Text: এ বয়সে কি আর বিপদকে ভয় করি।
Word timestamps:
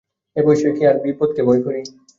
এ 0.35 0.41
বয়সে 0.45 0.69
কি 0.75 0.83
আর 0.89 0.95
বিপদকে 1.03 1.41
ভয় 1.47 1.61
করি। 1.65 1.81